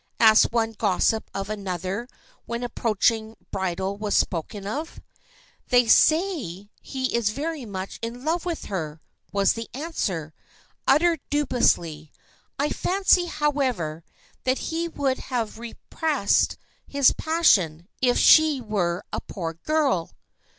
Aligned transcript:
asked 0.19 0.51
one 0.51 0.71
gossip 0.71 1.29
of 1.31 1.47
another 1.47 2.07
when 2.47 2.61
an 2.61 2.65
approaching 2.65 3.35
bridal 3.51 3.95
was 3.95 4.15
spoken 4.15 4.65
of. 4.65 4.99
"They 5.67 5.85
say 5.87 6.71
he 6.81 7.15
is 7.15 7.29
very 7.29 7.65
much 7.67 7.99
in 8.01 8.25
love 8.25 8.43
with 8.43 8.65
her!" 8.65 8.99
was 9.31 9.53
the 9.53 9.69
answer, 9.75 10.33
uttered 10.87 11.19
dubiously. 11.29 12.11
"I 12.57 12.69
fancy, 12.69 13.25
however, 13.27 14.03
that 14.43 14.57
he 14.57 14.87
would 14.87 15.19
have 15.19 15.59
repressed 15.59 16.57
his 16.87 17.11
passion, 17.13 17.87
if 18.01 18.17
she 18.17 18.59
were 18.59 19.03
a 19.13 19.21
poor 19.21 19.53
girl." 19.53 20.13